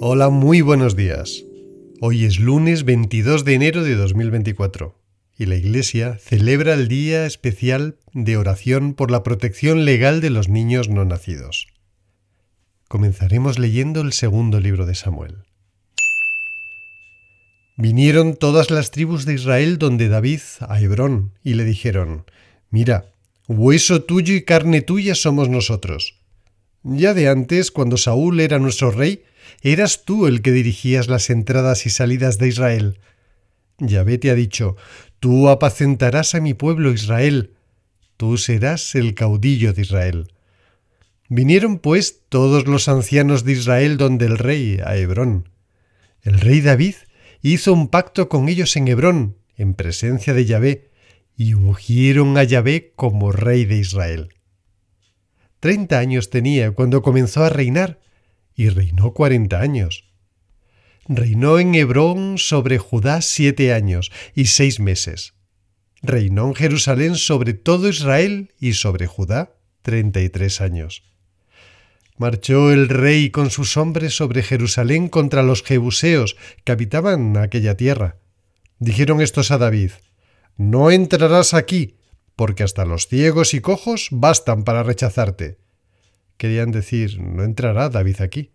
Hola, 0.00 0.30
muy 0.30 0.60
buenos 0.60 0.96
días. 0.96 1.44
Hoy 2.00 2.24
es 2.24 2.40
lunes 2.40 2.84
22 2.84 3.44
de 3.44 3.54
enero 3.54 3.84
de 3.84 3.94
2024 3.96 4.98
y 5.38 5.46
la 5.46 5.56
Iglesia 5.56 6.18
celebra 6.18 6.74
el 6.74 6.88
Día 6.88 7.26
Especial 7.26 7.96
de 8.12 8.36
Oración 8.36 8.94
por 8.94 9.10
la 9.10 9.22
Protección 9.22 9.84
Legal 9.84 10.20
de 10.20 10.30
los 10.30 10.48
Niños 10.48 10.88
No 10.88 11.04
Nacidos. 11.04 11.68
Comenzaremos 12.88 13.58
leyendo 13.58 14.00
el 14.00 14.12
segundo 14.12 14.60
libro 14.60 14.86
de 14.86 14.94
Samuel. 14.94 15.44
Vinieron 17.76 18.34
todas 18.34 18.70
las 18.70 18.90
tribus 18.90 19.24
de 19.24 19.34
Israel 19.34 19.78
donde 19.78 20.08
David 20.08 20.40
a 20.60 20.80
Hebrón 20.80 21.32
y 21.42 21.54
le 21.54 21.64
dijeron, 21.64 22.24
Mira, 22.70 23.14
hueso 23.48 24.02
tuyo 24.02 24.34
y 24.34 24.42
carne 24.42 24.82
tuya 24.82 25.14
somos 25.14 25.48
nosotros. 25.48 26.19
Ya 26.82 27.14
de 27.14 27.28
antes, 27.28 27.70
cuando 27.70 27.96
Saúl 27.96 28.40
era 28.40 28.58
nuestro 28.58 28.90
rey, 28.90 29.22
eras 29.62 30.04
tú 30.04 30.26
el 30.26 30.42
que 30.42 30.52
dirigías 30.52 31.08
las 31.08 31.28
entradas 31.30 31.86
y 31.86 31.90
salidas 31.90 32.38
de 32.38 32.48
Israel. 32.48 32.98
Yahvé 33.78 34.18
te 34.18 34.30
ha 34.30 34.34
dicho, 34.34 34.76
tú 35.18 35.48
apacentarás 35.48 36.34
a 36.34 36.40
mi 36.40 36.54
pueblo 36.54 36.92
Israel, 36.92 37.54
tú 38.16 38.38
serás 38.38 38.94
el 38.94 39.14
caudillo 39.14 39.72
de 39.72 39.82
Israel. 39.82 40.32
Vinieron 41.28 41.78
pues 41.78 42.22
todos 42.28 42.66
los 42.66 42.88
ancianos 42.88 43.44
de 43.44 43.52
Israel 43.52 43.96
donde 43.96 44.26
el 44.26 44.38
rey, 44.38 44.80
a 44.84 44.96
Hebrón. 44.96 45.48
El 46.22 46.40
rey 46.40 46.60
David 46.60 46.94
hizo 47.42 47.72
un 47.72 47.88
pacto 47.88 48.28
con 48.28 48.48
ellos 48.48 48.76
en 48.76 48.88
Hebrón, 48.88 49.36
en 49.56 49.74
presencia 49.74 50.34
de 50.34 50.44
Yahvé, 50.44 50.90
y 51.36 51.54
ungieron 51.54 52.36
a 52.36 52.44
Yahvé 52.44 52.92
como 52.96 53.32
rey 53.32 53.64
de 53.64 53.76
Israel. 53.76 54.34
Treinta 55.60 55.98
años 55.98 56.30
tenía 56.30 56.72
cuando 56.72 57.02
comenzó 57.02 57.44
a 57.44 57.50
reinar, 57.50 58.00
y 58.54 58.70
reinó 58.70 59.12
cuarenta 59.12 59.60
años. 59.60 60.10
Reinó 61.06 61.58
en 61.58 61.74
Hebrón 61.74 62.38
sobre 62.38 62.78
Judá 62.78 63.20
siete 63.20 63.72
años 63.72 64.10
y 64.34 64.46
seis 64.46 64.80
meses. 64.80 65.34
Reinó 66.02 66.46
en 66.48 66.54
Jerusalén 66.54 67.16
sobre 67.16 67.52
todo 67.52 67.88
Israel 67.88 68.52
y 68.58 68.72
sobre 68.72 69.06
Judá 69.06 69.54
treinta 69.82 70.20
y 70.20 70.28
tres 70.28 70.60
años. 70.60 71.02
Marchó 72.16 72.70
el 72.70 72.88
rey 72.88 73.30
con 73.30 73.50
sus 73.50 73.76
hombres 73.76 74.14
sobre 74.14 74.42
Jerusalén 74.42 75.08
contra 75.08 75.42
los 75.42 75.62
jebuseos 75.62 76.36
que 76.64 76.72
habitaban 76.72 77.36
aquella 77.36 77.76
tierra. 77.76 78.16
Dijeron 78.78 79.20
estos 79.20 79.50
a 79.50 79.58
David, 79.58 79.92
No 80.56 80.90
entrarás 80.90 81.54
aquí, 81.54 81.96
porque 82.40 82.62
hasta 82.62 82.86
los 82.86 83.06
ciegos 83.06 83.52
y 83.52 83.60
cojos 83.60 84.08
bastan 84.10 84.64
para 84.64 84.82
rechazarte. 84.82 85.58
Querían 86.38 86.70
decir, 86.70 87.20
no 87.20 87.44
entrará 87.44 87.90
David 87.90 88.22
aquí. 88.22 88.52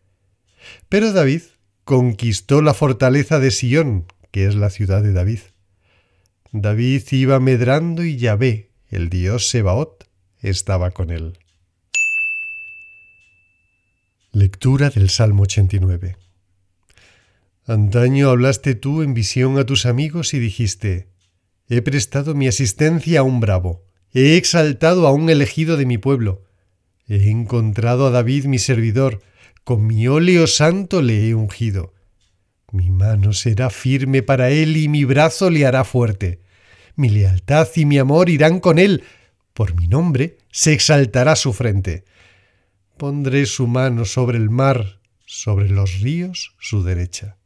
Pero 0.90 1.14
David 1.14 1.44
conquistó 1.84 2.64
la 2.64 2.74
fortaleza 2.74 3.40
de 3.40 3.52
Sión, 3.52 4.08
que 4.32 4.48
es 4.48 4.56
la 4.56 4.72
ciudad 4.72 5.04
de 5.04 5.14
David. 5.14 5.42
David 6.52 7.04
iba 7.12 7.40
medrando 7.40 8.04
y 8.04 8.18
Yahvé, 8.18 8.72
el 8.90 9.10
dios 9.10 9.50
Sebaot, 9.50 10.10
estaba 10.42 10.90
con 10.90 11.12
él. 11.12 11.38
Lectura 14.32 14.90
del 14.90 15.12
Salmo 15.12 15.44
89 15.44 16.18
Antaño 17.68 18.32
hablaste 18.32 18.74
tú 18.74 19.04
en 19.04 19.14
visión 19.14 19.60
a 19.60 19.66
tus 19.68 19.86
amigos 19.86 20.34
y 20.34 20.40
dijiste, 20.40 21.08
He 21.68 21.82
prestado 21.82 22.36
mi 22.36 22.48
asistencia 22.48 23.22
a 23.22 23.24
un 23.24 23.40
bravo, 23.40 23.84
he 24.14 24.38
exaltado 24.38 25.08
a 25.08 25.12
un 25.12 25.30
elegido 25.30 25.78
de 25.78 25.86
mi 25.86 25.98
pueblo. 25.98 26.44
He 27.08 27.30
encontrado 27.30 28.08
a 28.08 28.12
David 28.12 28.46
mi 28.46 28.60
servidor, 28.60 29.22
con 29.64 29.86
mi 29.86 30.08
óleo 30.08 30.48
santo 30.48 31.02
le 31.02 31.28
he 31.28 31.36
ungido. 31.36 31.94
Mi 32.72 32.92
mano 32.92 33.34
será 33.34 33.70
firme 33.70 34.22
para 34.22 34.52
él 34.52 34.78
y 34.78 34.88
mi 34.88 35.06
brazo 35.06 35.50
le 35.50 35.66
hará 35.66 35.84
fuerte. 35.84 36.42
Mi 36.96 37.10
lealtad 37.10 37.68
y 37.76 37.86
mi 37.86 37.98
amor 37.98 38.30
irán 38.30 38.60
con 38.60 38.80
él. 38.80 39.04
Por 39.54 39.76
mi 39.76 39.88
nombre 39.88 40.38
se 40.52 40.74
exaltará 40.74 41.36
su 41.36 41.52
frente. 41.52 42.06
Pondré 42.98 43.46
su 43.46 43.68
mano 43.68 44.06
sobre 44.06 44.38
el 44.38 44.50
mar, 44.50 45.00
sobre 45.26 45.70
los 45.70 46.00
ríos 46.00 46.56
su 46.60 46.84
derecha. 46.84 47.38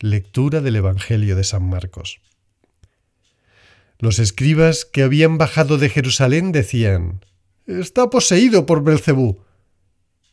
Lectura 0.00 0.60
del 0.60 0.76
Evangelio 0.76 1.34
de 1.34 1.42
San 1.42 1.68
Marcos. 1.68 2.20
Los 3.98 4.20
escribas 4.20 4.84
que 4.84 5.02
habían 5.02 5.38
bajado 5.38 5.76
de 5.76 5.88
Jerusalén 5.88 6.52
decían: 6.52 7.24
Está 7.66 8.08
poseído 8.08 8.64
por 8.64 8.84
Belcebú. 8.84 9.40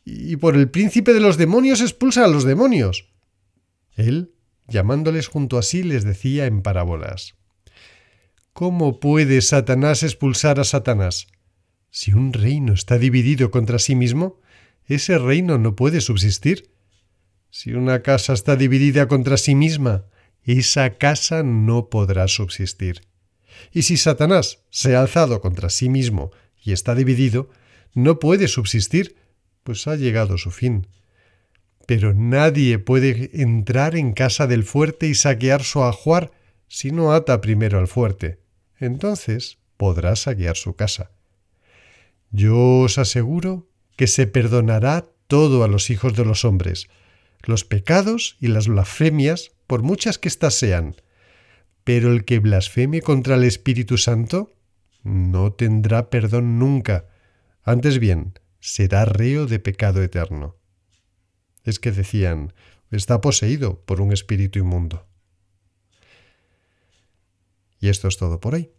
Y 0.04 0.36
por 0.36 0.54
el 0.54 0.70
príncipe 0.70 1.12
de 1.12 1.18
los 1.18 1.36
demonios 1.36 1.80
expulsa 1.80 2.24
a 2.24 2.28
los 2.28 2.44
demonios. 2.44 3.08
Él, 3.96 4.34
llamándoles 4.68 5.26
junto 5.26 5.58
a 5.58 5.62
sí, 5.62 5.82
les 5.82 6.04
decía 6.04 6.46
en 6.46 6.62
parábolas: 6.62 7.34
¿Cómo 8.52 9.00
puede 9.00 9.42
Satanás 9.42 10.04
expulsar 10.04 10.60
a 10.60 10.64
Satanás? 10.64 11.26
Si 11.90 12.12
un 12.12 12.32
reino 12.32 12.72
está 12.72 12.98
dividido 12.98 13.50
contra 13.50 13.80
sí 13.80 13.96
mismo, 13.96 14.40
ese 14.84 15.18
reino 15.18 15.58
no 15.58 15.74
puede 15.74 16.00
subsistir. 16.00 16.75
Si 17.58 17.72
una 17.72 18.02
casa 18.02 18.34
está 18.34 18.54
dividida 18.54 19.08
contra 19.08 19.38
sí 19.38 19.54
misma, 19.54 20.04
esa 20.44 20.98
casa 20.98 21.42
no 21.42 21.88
podrá 21.88 22.28
subsistir. 22.28 23.00
Y 23.72 23.84
si 23.84 23.96
Satanás 23.96 24.58
se 24.68 24.94
ha 24.94 25.00
alzado 25.00 25.40
contra 25.40 25.70
sí 25.70 25.88
mismo 25.88 26.32
y 26.62 26.72
está 26.72 26.94
dividido, 26.94 27.48
no 27.94 28.18
puede 28.18 28.48
subsistir, 28.48 29.16
pues 29.62 29.86
ha 29.86 29.96
llegado 29.96 30.36
su 30.36 30.50
fin. 30.50 30.86
Pero 31.86 32.12
nadie 32.12 32.78
puede 32.78 33.30
entrar 33.32 33.96
en 33.96 34.12
casa 34.12 34.46
del 34.46 34.62
fuerte 34.62 35.06
y 35.06 35.14
saquear 35.14 35.64
su 35.64 35.82
ajuar 35.82 36.32
si 36.68 36.90
no 36.90 37.14
ata 37.14 37.40
primero 37.40 37.78
al 37.78 37.88
fuerte. 37.88 38.38
Entonces 38.78 39.56
podrá 39.78 40.14
saquear 40.16 40.58
su 40.58 40.76
casa. 40.76 41.10
Yo 42.30 42.80
os 42.80 42.98
aseguro 42.98 43.66
que 43.96 44.08
se 44.08 44.26
perdonará 44.26 45.08
todo 45.26 45.64
a 45.64 45.68
los 45.68 45.88
hijos 45.88 46.14
de 46.14 46.26
los 46.26 46.44
hombres, 46.44 46.88
los 47.48 47.64
pecados 47.64 48.36
y 48.40 48.48
las 48.48 48.68
blasfemias, 48.68 49.52
por 49.66 49.82
muchas 49.82 50.18
que 50.18 50.28
éstas 50.28 50.54
sean. 50.54 50.96
Pero 51.84 52.12
el 52.12 52.24
que 52.24 52.38
blasfeme 52.38 53.00
contra 53.00 53.36
el 53.36 53.44
Espíritu 53.44 53.98
Santo 53.98 54.52
no 55.02 55.52
tendrá 55.52 56.10
perdón 56.10 56.58
nunca, 56.58 57.06
antes 57.62 57.98
bien, 57.98 58.38
será 58.60 59.04
reo 59.04 59.46
de 59.46 59.58
pecado 59.58 60.02
eterno. 60.02 60.56
Es 61.64 61.78
que 61.78 61.92
decían, 61.92 62.52
está 62.90 63.20
poseído 63.20 63.80
por 63.84 64.00
un 64.00 64.12
espíritu 64.12 64.58
inmundo. 64.58 65.06
Y 67.80 67.88
esto 67.88 68.08
es 68.08 68.16
todo 68.16 68.40
por 68.40 68.54
hoy. 68.54 68.70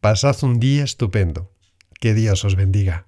Pasad 0.00 0.36
un 0.44 0.60
día 0.60 0.84
estupendo. 0.84 1.52
Que 2.00 2.14
Dios 2.14 2.44
os 2.44 2.56
bendiga. 2.56 3.06